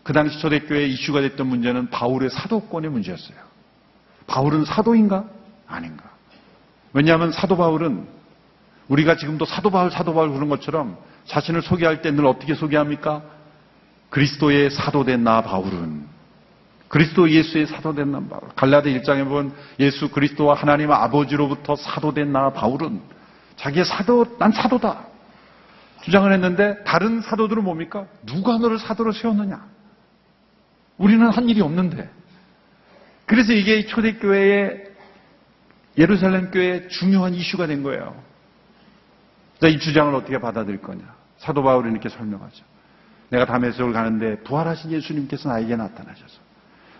[0.04, 3.38] 그 당시 초대교회 이슈가 됐던 문제는 바울의 사도권의 문제였어요.
[4.28, 5.26] 바울은 사도인가?
[5.68, 6.04] 아닌가?
[6.94, 8.06] 왜냐하면 사도 바울은
[8.88, 13.24] 우리가 지금도 사도 바울, 사도 바울 그런 것처럼 자신을 소개할 때 늘 어떻게 소개합니까?
[14.12, 16.06] 그리스도의 사도된 나 바울은
[16.88, 18.42] 그리스도 예수의 사도된 나 바울.
[18.56, 23.02] 갈라디 1장에 보면 예수 그리스도와 하나님 아버지로부터 사도된 나 바울은
[23.58, 25.06] 자기의 사도, 난 사도다.
[26.04, 28.06] 주장을 했는데 다른 사도들은 뭡니까?
[28.26, 29.66] 누가 너를 사도로 세웠느냐?
[30.98, 32.10] 우리는 한 일이 없는데.
[33.26, 34.92] 그래서 이게 초대교회의
[35.98, 38.16] 예루살렘 교회의 중요한 이슈가 된 거예요.
[39.60, 41.02] 자, 이 주장을 어떻게 받아들일 거냐?
[41.38, 42.64] 사도 바울이 이렇게 설명하죠.
[43.30, 46.45] 내가 다메섹을 가는데 부활하신 예수님께서 나에게 나타나셔서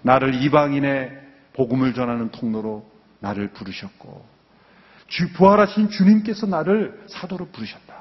[0.06, 1.20] 나를 이방인의
[1.54, 2.88] 복음을 전하는 통로로
[3.20, 4.24] 나를 부르셨고
[5.08, 7.96] 주, 부활하신 주님께서 나를 사도로 부르셨다.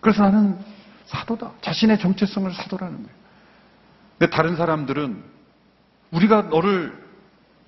[0.00, 0.58] 그래서 나는
[1.06, 1.52] 사도다.
[1.60, 3.10] 자신의 정체성을 사도라는 거예요.
[4.18, 5.22] 근데 다른 사람들은
[6.10, 7.00] 우리가 너를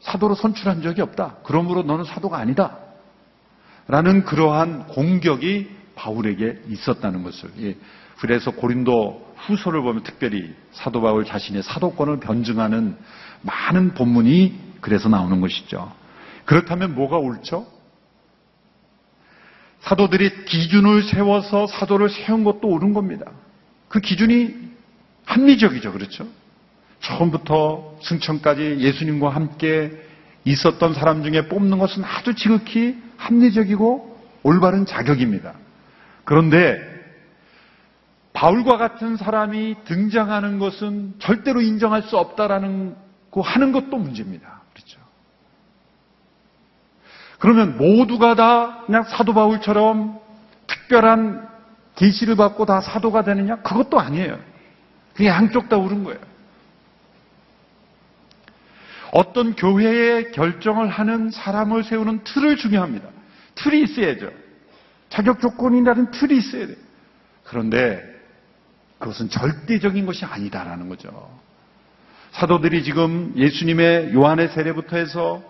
[0.00, 1.36] 사도로 선출한 적이 없다.
[1.44, 2.78] 그러므로 너는 사도가 아니다.
[3.86, 7.50] 라는 그러한 공격이 바울에게 있었다는 것을.
[7.60, 7.76] 예.
[8.18, 12.96] 그래서 고린도 후서를 보면 특별히 사도 바울 자신의 사도권을 변증하는
[13.42, 15.92] 많은 본문이 그래서 나오는 것이죠.
[16.44, 17.66] 그렇다면 뭐가 옳죠?
[19.80, 23.30] 사도들이 기준을 세워서 사도를 세운 것도 옳은 겁니다.
[23.88, 24.54] 그 기준이
[25.26, 25.92] 합리적이죠.
[25.92, 26.26] 그렇죠?
[27.00, 29.92] 처음부터 승천까지 예수님과 함께
[30.44, 35.54] 있었던 사람 중에 뽑는 것은 아주 지극히 합리적이고 올바른 자격입니다.
[36.24, 36.93] 그런데
[38.44, 42.94] 바울과 같은 사람이 등장하는 것은 절대로 인정할 수 없다라는
[43.30, 44.60] 거 하는 것도 문제입니다.
[47.38, 50.20] 그러면 모두가 다 그냥 사도 바울처럼
[50.66, 51.48] 특별한
[51.96, 53.56] 계시를 받고 다 사도가 되느냐?
[53.62, 54.38] 그것도 아니에요.
[55.14, 56.20] 그게 양쪽 다 옳은 거예요.
[59.12, 63.08] 어떤 교회의 결정을 하는 사람을 세우는 틀을 중요합니다.
[63.54, 64.30] 틀이 있어야죠.
[65.08, 66.76] 자격 조건이라는 틀이 있어야 돼요.
[67.44, 68.13] 그런데
[68.98, 71.30] 그것은 절대적인 것이 아니다라는 거죠.
[72.32, 75.42] 사도들이 지금 예수님의 요한의 세례부터 해서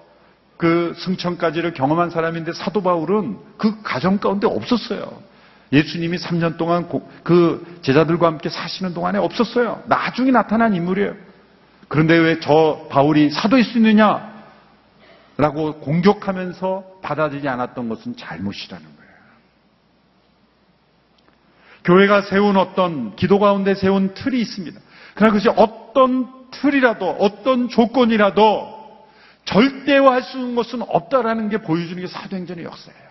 [0.56, 5.22] 그 승천까지를 경험한 사람인데 사도 바울은 그 가정 가운데 없었어요.
[5.72, 6.88] 예수님이 3년 동안
[7.22, 9.82] 그 제자들과 함께 사시는 동안에 없었어요.
[9.86, 11.14] 나중에 나타난 인물이에요.
[11.88, 14.32] 그런데 왜 저 바울이 사도일 수 있느냐?
[15.36, 18.93] 라고 공격하면서 받아들이지 않았던 것은 잘못이라는 거예요.
[21.84, 24.80] 교회가 세운 어떤 기도 가운데 세운 틀이 있습니다.
[25.14, 28.74] 그러나 그것이 어떤 틀이라도 어떤 조건이라도
[29.44, 33.04] 절대화할 수 있는 것은 없다라는 게 보여주는 게 사도행전의 역사예요.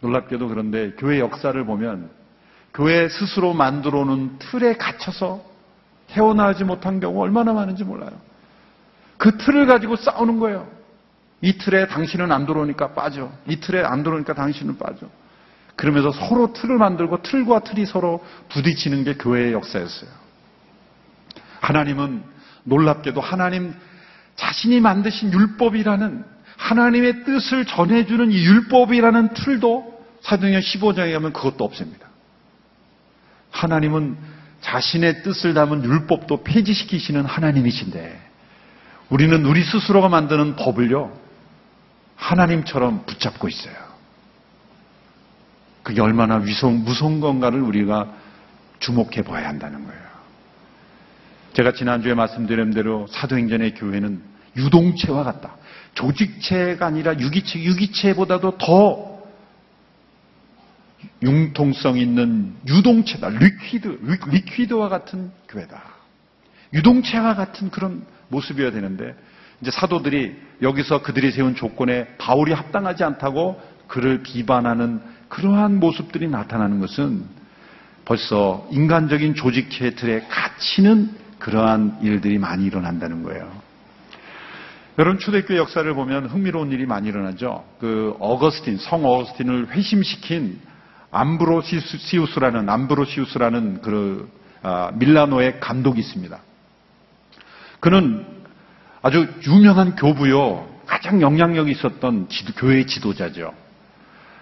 [0.00, 2.10] 놀랍게도 그런데 교회 역사를 보면
[2.72, 5.42] 교회 스스로 만들어 놓은 틀에 갇혀서
[6.10, 8.12] 헤어나오지 못한 경우 얼마나 많은지 몰라요.
[9.16, 10.68] 그 틀을 가지고 싸우는 거예요.
[11.42, 13.30] 이 틀에 당신은 안 들어오니까 빠져.
[13.46, 15.06] 이 틀에 안 들어오니까 당신은 빠져.
[15.80, 20.10] 그러면서 서로 틀을 만들고 틀과 틀이 서로 부딪히는 게 교회의 역사였어요.
[21.60, 22.22] 하나님은
[22.64, 23.72] 놀랍게도 하나님
[24.36, 26.22] 자신이 만드신 율법이라는
[26.58, 32.08] 하나님의 뜻을 전해주는 이 율법이라는 틀도 사도행전 15장에 가면 그것도 없습니다.
[33.50, 34.18] 하나님은
[34.60, 38.20] 자신의 뜻을 담은 율법도 폐지시키시는 하나님이신데
[39.08, 41.18] 우리는 우리 스스로가 만드는 법을요
[42.16, 43.89] 하나님처럼 붙잡고 있어요.
[45.82, 48.12] 그게 얼마나 위성, 무서운 건가를 우리가
[48.80, 50.00] 주목해 봐야 한다는 거예요.
[51.52, 54.22] 제가 지난주에 말씀드린 대로 사도행전의 교회는
[54.56, 55.56] 유동체와 같다.
[55.94, 59.10] 조직체가 아니라 유기체, 유기체보다도 더
[61.22, 63.28] 융통성 있는 유동체다.
[63.30, 65.82] liquid, liquid와 같은 교회다.
[66.72, 69.14] 유동체와 같은 그런 모습이어야 되는데,
[69.60, 77.24] 이제 사도들이 여기서 그들이 세운 조건에 바울이 합당하지 않다고 그를 비반하는 그러한 모습들이 나타나는 것은
[78.04, 83.50] 벌써 인간적인 조직체 틀에 갇히는 그러한 일들이 많이 일어난다는 거예요.
[84.98, 87.64] 여러분 초대교회 역사를 보면 흥미로운 일이 많이 일어나죠.
[87.80, 90.60] 그 어거스틴, 성 어거스틴을 회심시킨
[91.10, 94.30] 암브로시우스라는 암브로시우스라는 그
[94.62, 96.38] 아, 밀라노의 감독이 있습니다.
[97.80, 98.26] 그는
[99.02, 100.68] 아주 유명한 교부요.
[100.86, 103.54] 가장 영향력이 있었던 지도, 교회 지도자죠.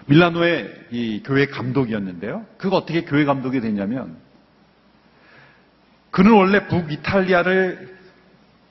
[0.09, 2.45] 밀라노의 이 교회 감독이었는데요.
[2.57, 4.17] 그가 어떻게 교회 감독이 됐냐면
[6.11, 7.97] 그는 원래 북이탈리아를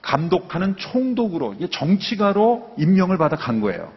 [0.02, 3.92] 감독하는 총독으로 정치가로 임명을 받아 간 거예요.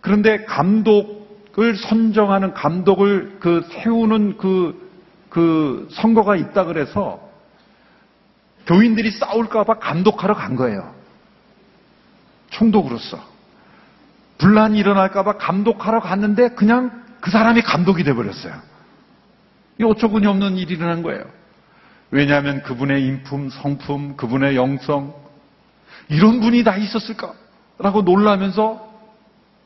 [0.00, 4.90] 그런데 감독을 선정하는 감독을 그 세우는 그,
[5.28, 7.20] 그 선거가 있다 그래서
[8.66, 10.94] 교인들이 싸울까봐 감독하러 간 거예요.
[12.50, 13.31] 총독으로서.
[14.38, 18.54] 분란이 일어날까봐 감독하러 갔는데 그냥 그 사람이 감독이 돼버렸어요.
[19.80, 21.24] 이 어처구니 없는 일이 일어난 거예요.
[22.10, 25.14] 왜냐하면 그분의 인품, 성품, 그분의 영성,
[26.08, 27.32] 이런 분이 다 있었을까?
[27.78, 28.92] 라고 놀라면서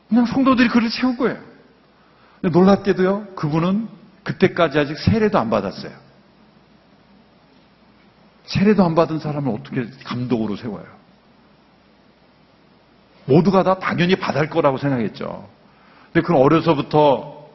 [0.07, 1.37] 그냥 성도들이 그를 채운 거예요.
[2.41, 3.89] 놀랍게도요, 그분은
[4.23, 5.91] 그때까지 아직 세례도 안 받았어요.
[8.45, 10.85] 세례도 안 받은 사람을 어떻게 감독으로 세워요?
[13.27, 15.47] 모두가 다 당연히 받을 거라고 생각했죠.
[16.11, 17.45] 근데 그는 어려서부터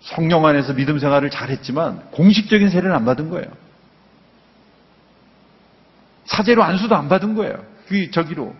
[0.00, 3.46] 성령 안에서 믿음 생활을 잘했지만 공식적인 세례는 안 받은 거예요.
[6.26, 7.64] 사제로 안수도 안 받은 거예요.
[7.88, 8.54] 그 저기로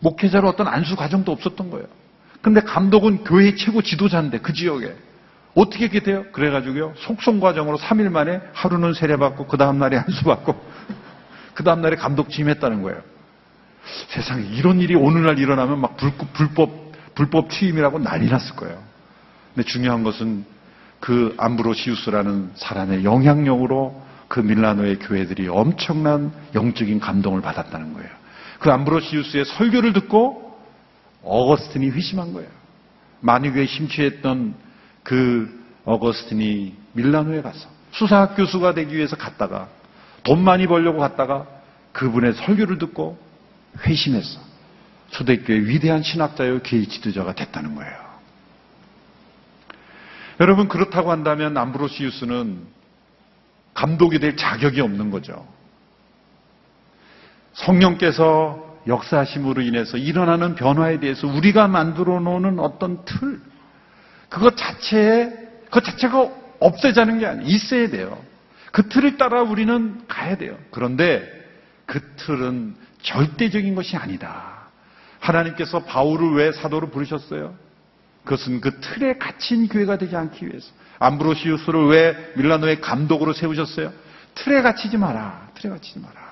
[0.00, 1.86] 목회자로 어떤 안수 과정도 없었던 거예요.
[2.40, 4.94] 근데 감독은 교회 최고 지도자인데 그 지역에
[5.54, 6.24] 어떻게 이렇게 돼요?
[6.32, 10.60] 그래가지고요 속성 과정으로 3일 만에 하루는 세례 받고 그 다음 날에 안수 받고
[11.54, 13.11] 그 다음 날에 감독 취임했다는 거예요.
[14.08, 16.32] 세상에 이런 일이 오늘날 일어나면 막 불법,
[17.14, 18.82] 불법, 취임이라고 난리 났을 거예요.
[19.54, 20.44] 근데 중요한 것은
[21.00, 28.08] 그 암브로시우스라는 사람의 영향력으로 그 밀라노의 교회들이 엄청난 영적인 감동을 받았다는 거예요.
[28.60, 30.58] 그 암브로시우스의 설교를 듣고
[31.22, 32.48] 어거스틴이 회심한 거예요.
[33.20, 34.54] 만유교에 심취했던
[35.02, 39.68] 그 어거스틴이 밀라노에 가서 수사학 교수가 되기 위해서 갔다가
[40.22, 41.46] 돈 많이 벌려고 갔다가
[41.92, 43.18] 그분의 설교를 듣고
[43.80, 44.40] 회심했어.
[45.10, 48.02] 초대교회 위대한 신학자요 교회 지도자가 됐다는 거예요.
[50.40, 52.66] 여러분 그렇다고 한다면 암브로시우스는
[53.74, 55.46] 감독이 될 자격이 없는 거죠.
[57.52, 63.40] 성령께서 역사하심으로 인해서 일어나는 변화에 대해서 우리가 만들어 놓는 어떤 틀,
[64.28, 65.30] 그것 자체에,
[65.70, 67.46] 그 자체가 없애자는 게 아니에요.
[67.46, 68.22] 있어야 돼요.
[68.72, 70.58] 그 틀을 따라 우리는 가야 돼요.
[70.70, 71.30] 그런데
[71.86, 74.62] 그 틀은 절대적인 것이 아니다.
[75.20, 77.54] 하나님께서 바울을 왜 사도로 부르셨어요?
[78.24, 80.68] 그것은 그 틀에 갇힌 교회가 되지 않기 위해서.
[80.98, 83.92] 암브로시우스를 왜 밀라노의 감독으로 세우셨어요?
[84.34, 85.48] 틀에 갇히지 마라.
[85.54, 86.22] 틀에 갇히지 마라.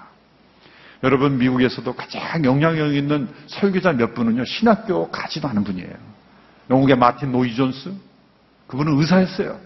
[1.02, 5.94] 여러분 미국에서도 가장 영향력 있는 설교자 몇 분은요 신학교 가지도 않은 분이에요.
[6.68, 7.92] 영국의 마틴 노이 존스
[8.66, 9.58] 그분은 의사였어요.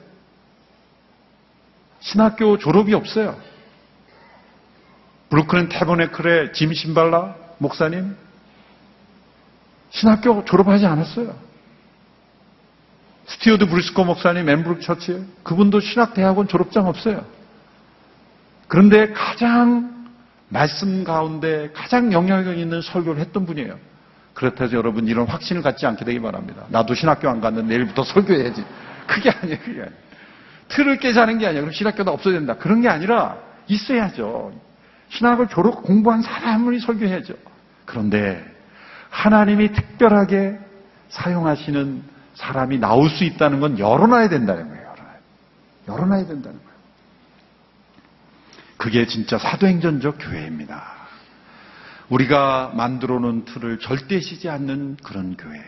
[2.01, 3.39] 신학교 졸업이 없어요.
[5.35, 8.17] 브루클린 태버네클의 짐 신발라 목사님
[9.91, 11.35] 신학교 졸업하지 않았어요.
[13.27, 17.25] 스튜어트 브리스코 목사님 Elmbrook Church 그분도 신학대학원 졸업장 없어요.
[18.69, 20.07] 그런데 가장
[20.51, 23.77] 말씀 가운데 가장 영향력 있는 설교를 했던 분이에요.
[24.35, 26.65] 그렇다 해서 여러분 이런 확신을 갖지 않게 되기 바랍니다.
[26.69, 28.65] 나도 신학교 안 갔는데 내일부터 설교해야지.
[29.09, 29.59] 그게 아니에요.
[29.59, 29.97] 그게 아니에요.
[30.69, 31.63] 틀을 깨자는 게 아니에요.
[31.63, 32.55] 그럼 신학교도 없어야 된다.
[32.55, 34.74] 그런 게 아니라 있어야죠.
[35.15, 37.35] 신학을 졸업 공부한 사람이 설교해야죠.
[37.85, 38.45] 그런데
[39.11, 40.59] 하나님이 특별하게
[41.09, 42.03] 사용하시는
[42.35, 44.83] 사람이 나올 수 있다는 건 열어놔야 된다는 거예요.
[44.83, 45.19] 열어놔야,
[45.89, 46.75] 열어놔야 된다는 거예요.
[48.77, 50.93] 그게 진짜 사도행전적 교회입니다.
[52.09, 55.59] 우리가 만들어 놓은 틀을 절대 쉬지 않는 그런 교회.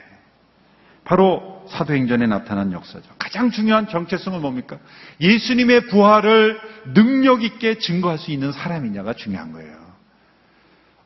[1.07, 3.09] 바로 사도행전에 나타난 역사죠.
[3.17, 4.77] 가장 중요한 정체성은 뭡니까?
[5.21, 6.61] 예수님의 부활을
[6.95, 9.77] 능력 있게 증거할 수 있는 사람이냐가 중요한 거예요.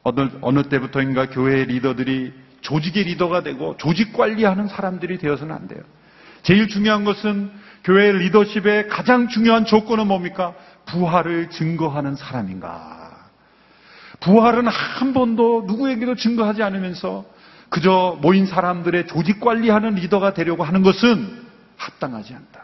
[0.02, 5.82] 어느, 어느 때부터인가 교회 리더들이 조직의 리더가 되고 조직 관리하는 사람들이 되어서는 안 돼요.
[6.42, 7.50] 제일 중요한 것은
[7.84, 10.54] 교회 리더십의 가장 중요한 조건은 뭡니까?
[10.86, 13.28] 부활을 증거하는 사람인가?
[14.20, 17.26] 부활은 한 번도 누구에게도 증거하지 않으면서
[17.70, 21.46] 그저 모인 사람들의 조직 관리하는 리더가 되려고 하는 것은
[21.76, 22.60] 합당하지 않다.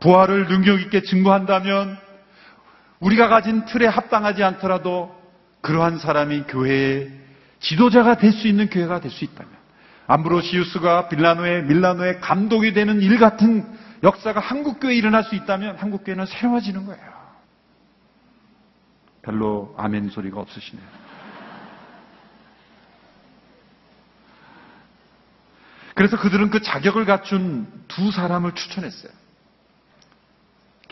[0.00, 1.98] 부활을 능력 있게 증거한다면
[3.00, 5.14] 우리가 가진 틀에 합당하지 않더라도
[5.60, 7.10] 그러한 사람이 교회에
[7.60, 9.52] 지도자가 될 수 있는 교회가 될 수 있다면
[10.06, 13.66] 암브로시우스가 빌라노의 밀라노의 감독이 되는 일 같은
[14.02, 17.18] 역사가 한국 교회에 일어날 수 있다면 한국 교회는 새로워지는 거예요.
[19.22, 21.07] 별로 아멘 소리가 없으시네요.
[25.98, 29.10] 그래서 그들은 그 자격을 갖춘 두 사람을 추천했어요.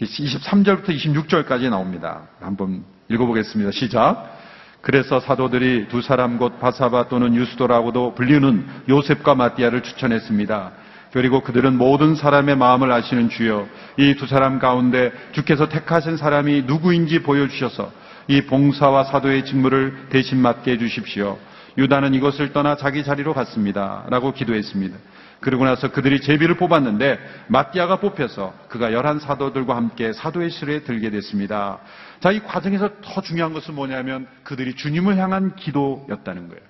[0.00, 2.22] 23절부터 26절까지 나옵니다.
[2.40, 3.70] 한번 읽어보겠습니다.
[3.70, 4.36] 시작.
[4.80, 10.72] 그래서 사도들이 두 사람 곧 바사바 또는 유스도라고도 불리는 요셉과 마띠아를 추천했습니다.
[11.12, 17.20] 그리고 그들은 모든 사람의 마음을 아시는 주여 이 두 사람 가운데 주께서 택하신 사람이 누구인지
[17.22, 17.92] 보여주셔서
[18.26, 21.38] 이 봉사와 사도의 직무를 대신 맡게 해주십시오.
[21.78, 24.04] 유다는 이것을 떠나 자기 자리로 갔습니다.
[24.08, 24.96] 라고 기도했습니다.
[25.40, 27.18] 그러고 나서 그들이 제비를 뽑았는데
[27.48, 31.78] 마띠아가 뽑혀서 그가 열한 사도들과 함께 사도의 실에 들게 됐습니다.
[32.20, 36.62] 자, 이 과정에서 더 중요한 것은 뭐냐면 그들이 주님을 향한 기도였다는 거예요.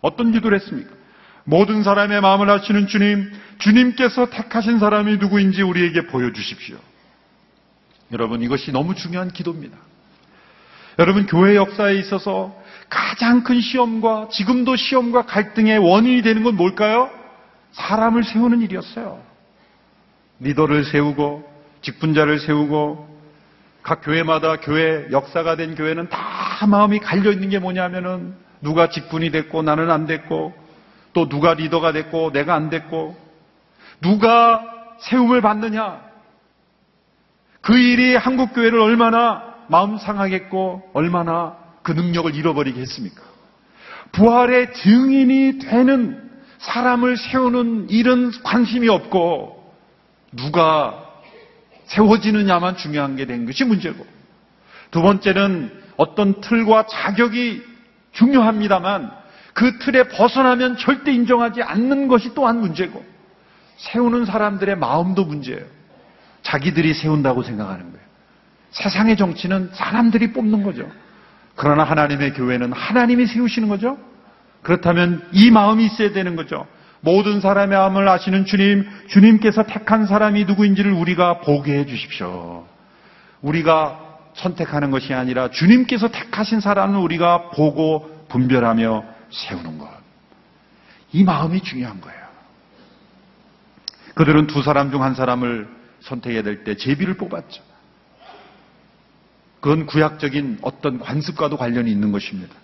[0.00, 0.90] 어떤 기도를 했습니까?
[1.44, 6.76] 모든 사람의 마음을 아시는 주님, 주님께서 택하신 사람이 누구인지 우리에게 보여주십시오.
[8.12, 9.76] 여러분, 이것이 너무 중요한 기도입니다.
[10.98, 12.56] 여러분, 교회 역사에 있어서
[12.88, 17.10] 가장 큰 시험과 지금도 시험과 갈등의 원인이 되는 건 뭘까요?
[17.72, 19.20] 사람을 세우는 일이었어요.
[20.40, 21.48] 리더를 세우고
[21.82, 23.16] 직분자를 세우고
[23.82, 29.62] 각 교회마다 교회 역사가 된 교회는 다 마음이 갈려 있는 게 뭐냐면은 누가 직분이 됐고
[29.62, 30.54] 나는 안 됐고
[31.12, 33.16] 또 누가 리더가 됐고 내가 안 됐고
[34.00, 34.64] 누가
[34.98, 36.00] 세움을 받느냐
[37.60, 41.56] 그 일이 한국 교회를 얼마나 마음 상하겠고 얼마나
[41.86, 43.22] 그 능력을 잃어버리게 했습니까?
[44.10, 46.20] 부활의 증인이 되는
[46.58, 49.72] 사람을 세우는 일은 관심이 없고
[50.32, 51.00] 누가
[51.84, 54.04] 세워지느냐만 중요한 게 된 것이 문제고
[54.90, 57.62] 두 번째는 어떤 틀과 자격이
[58.10, 59.12] 중요합니다만
[59.54, 63.04] 그 틀에 벗어나면 절대 인정하지 않는 것이 또한 문제고
[63.76, 65.64] 세우는 사람들의 마음도 문제예요.
[66.42, 68.06] 자기들이 세운다고 생각하는 거예요.
[68.72, 70.90] 세상의 정치는 사람들이 뽑는 거죠.
[71.56, 73.98] 그러나 하나님의 교회는 하나님이 세우시는 거죠.
[74.62, 76.66] 그렇다면 이 마음이 있어야 되는 거죠.
[77.00, 82.66] 모든 사람의 마음을 아시는 주님, 주님께서 택한 사람이 누구인지를 우리가 보게 해 주십시오.
[83.42, 84.00] 우리가
[84.34, 89.88] 선택하는 것이 아니라 주님께서 택하신 사람을 우리가 보고 분별하며 세우는 것.
[91.12, 92.26] 이 마음이 중요한 거예요.
[94.14, 95.68] 그들은 두 사람 중 한 사람을
[96.00, 97.62] 선택해야 될 때 제비를 뽑았죠.
[99.66, 102.54] 그건 구약적인 어떤 관습과도 관련이 있는 것입니다.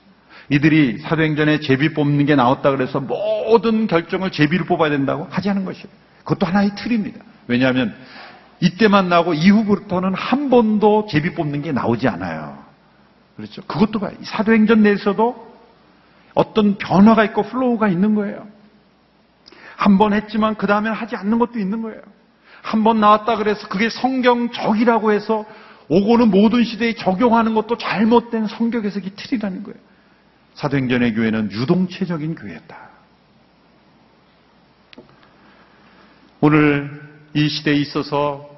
[0.50, 5.88] 이들이 사도행전에 제비 뽑는 게 나왔다 그래서 모든 결정을 제비를 뽑아야 된다고 하지 않은 것이에요.
[6.18, 7.18] 그것도 하나의 틀입니다.
[7.48, 7.92] 왜냐하면
[8.61, 12.57] 이때만 나오고 이후부터는 한 번도 제비 뽑는 게 나오지 않아요.
[13.34, 13.62] 그렇죠?
[13.62, 14.12] 그것도 봐요.
[14.22, 15.53] 사도행전 내에서도
[16.34, 18.46] 어떤 변화가 있고 flow가 있는 거예요.
[19.74, 22.00] 한 번 했지만 그 다음에 하지 않는 것도 있는 거예요.
[22.62, 25.44] 한 번 나왔다 그래서 그게 성경적이라고 해서
[25.93, 29.78] 오고는 모든 시대에 적용하는 것도 잘못된 성경 해석이 틀이라는 거예요.
[30.55, 32.78] 사도행전의 교회는 유동체적인 교회였다.
[36.40, 36.90] 오늘
[37.34, 38.49] 이 시대에 있어서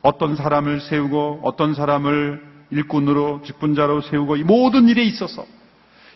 [0.00, 5.44] 어떤 사람을 세우고 어떤 사람을 일꾼으로 직분자로 세우고 이 모든 일에 있어서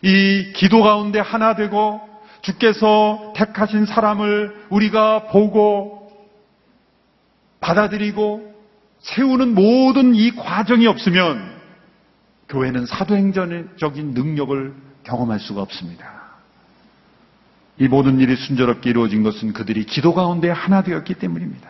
[0.00, 2.00] 이 기도 가운데 하나 되고
[2.40, 6.10] 주께서 택하신 사람을 우리가 보고
[7.60, 8.53] 받아들이고
[9.04, 11.54] 세우는 모든 이 과정이 없으면
[12.48, 14.74] 교회는 사도행전적인 능력을
[15.04, 16.06] 경험할 수가 없습니다.
[17.78, 21.68] 이 모든 일이 순조롭게 이루어진 것은 그들이 기도 가운데 하나 되었기 때문입니다.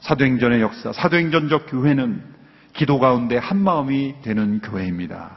[0.00, 2.22] 사도행전의 역사, 사도행전적 교회는
[2.72, 5.30] 기도 가운데 한 마음이 되는 교회입니다.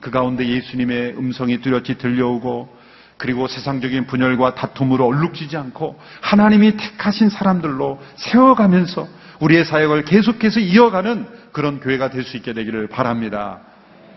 [0.00, 2.80] 그 가운데 예수님의 음성이 뚜렷이 들려오고
[3.18, 9.06] 그리고 세상적인 분열과 다툼으로 얼룩지지 않고 하나님이 택하신 사람들로 세워가면서
[9.40, 13.60] 우리의 사역을 계속해서 이어가는 그런 교회가 될 수 있게 되기를 바랍니다.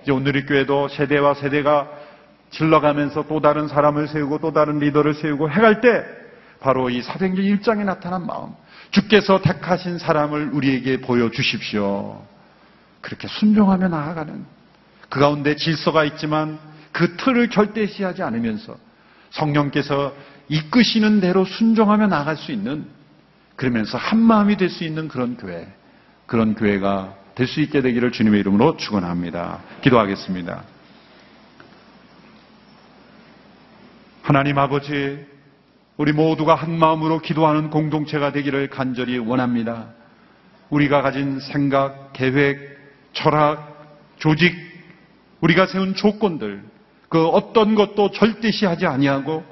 [0.04, 1.90] 이제 오늘의 교회도 세대와 세대가
[2.52, 6.04] 질러가면서 또 다른 사람을 세우고 또 다른 리더를 세우고 해갈 때
[6.60, 8.52] 바로 이 사도행전 1장에 나타난 마음.
[8.92, 12.22] 주께서 택하신 사람을 우리에게 보여주십시오.
[13.02, 14.46] 그렇게 순종하며 나아가는
[15.10, 16.60] 그 가운데 질서가 있지만
[16.92, 18.78] 그 틀을 절대시하지 않으면서
[19.32, 20.14] 성령께서
[20.48, 22.86] 이끄시는 대로 순종하며 나아갈 수 있는
[23.64, 25.66] 그러면서 한 마음이 될 수 있는 그런 교회,
[26.26, 29.62] 그런 교회가 될 수 있게 되기를 주님의 이름으로 축원합니다.
[29.82, 30.64] 기도하겠습니다.
[34.22, 35.26] 하나님 아버지,
[35.96, 39.92] 우리 모두가 한 마음으로 기도하는 공동체가 되기를 간절히 원합니다.
[40.70, 42.60] 우리가 가진 생각, 계획,
[43.14, 44.54] 철학, 조직,
[45.40, 46.62] 우리가 세운 조건들,
[47.08, 49.46] 그 어떤 것도 절대시하지 아니하고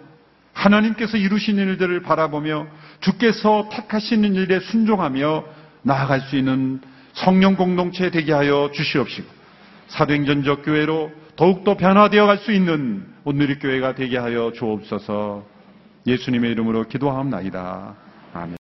[0.52, 2.68] 하나님께서 이루시는 일들을 바라보며
[3.02, 5.44] 주께서 택하시는 일에 순종하며
[5.84, 6.80] 나아갈 수 있는
[7.14, 9.28] 성령 공동체 되게 하여 주시옵시고
[9.88, 15.44] 사도행전적 교회로 더욱더 변화되어 갈 수 있는 오늘의 교회가 되게 하여 주옵소서
[16.08, 17.96] 예수님의 이름으로 기도하옵나이다.
[18.34, 18.56] 아멘.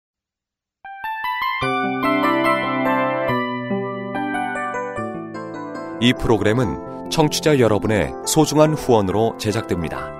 [6.03, 10.20] 이 프로그램은 청취자 여러분의 소중한 후원으로 제작됩니다.